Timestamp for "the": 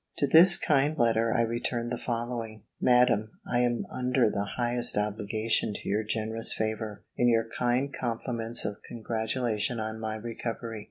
1.91-1.97, 4.31-4.49